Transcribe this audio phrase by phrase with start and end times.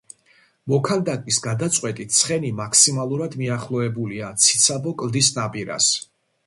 [0.71, 5.95] მოქანდაკის გადაწყვეტით ცხენი მაქსიმალურად მიახლოებულია ციცაბო კლდის ნაპირს.